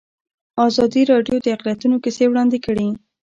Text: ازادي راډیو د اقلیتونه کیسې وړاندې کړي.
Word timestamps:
ازادي 0.67 1.01
راډیو 1.11 1.37
د 1.41 1.47
اقلیتونه 1.55 1.95
کیسې 2.03 2.25
وړاندې 2.29 2.57
کړي. 2.65 2.87